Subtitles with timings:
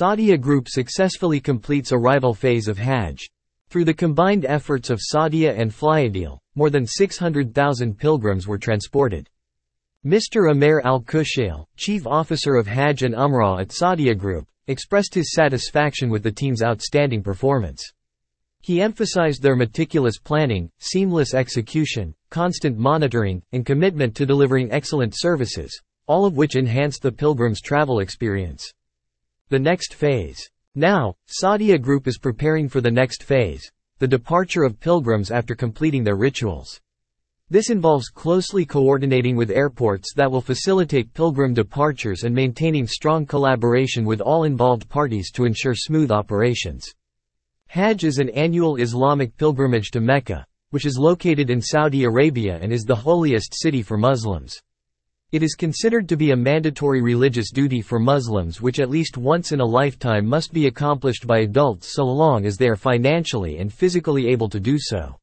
[0.00, 3.28] Saudia Group successfully completes arrival phase of Hajj.
[3.68, 9.28] Through the combined efforts of Saudia and Flyadeal, more than 600,000 pilgrims were transported.
[10.06, 10.50] Mr.
[10.50, 16.22] Amer Al-Kushail, chief officer of Hajj and Umrah at Saudia Group, expressed his satisfaction with
[16.22, 17.82] the team's outstanding performance.
[18.62, 25.78] He emphasized their meticulous planning, seamless execution, constant monitoring, and commitment to delivering excellent services,
[26.06, 28.72] all of which enhanced the pilgrim's travel experience.
[29.52, 30.40] The next phase.
[30.74, 36.02] Now, Saudia Group is preparing for the next phase, the departure of pilgrims after completing
[36.02, 36.80] their rituals.
[37.50, 44.06] This involves closely coordinating with airports that will facilitate pilgrim departures and maintaining strong collaboration
[44.06, 46.90] with all involved parties to ensure smooth operations.
[47.66, 52.72] Hajj is an annual Islamic pilgrimage to Mecca, which is located in Saudi Arabia and
[52.72, 54.58] is the holiest city for Muslims.
[55.32, 59.52] It is considered to be a mandatory religious duty for Muslims which at least once
[59.52, 63.72] in a lifetime must be accomplished by adults so long as they are financially and
[63.72, 65.18] physically able to do so.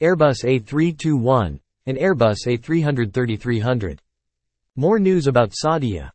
[0.00, 3.98] Airbus A321, and Airbus A330-300.
[4.76, 6.12] More news about Saudia.